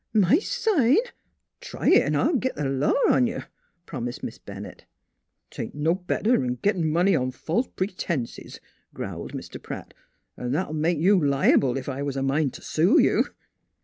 [0.15, 0.97] My sign?
[1.59, 3.43] Try it, an' I'll git th' law on you!"
[3.85, 4.87] promised Miss Bennett.'
[5.51, 8.59] 'Tain't no better 'n gittin' money on false p'r tenses,"
[8.95, 9.61] growled Mr.
[9.61, 9.93] Pratt."
[10.37, 13.25] An' that'll make you liable, ef I was a min' t' sue you."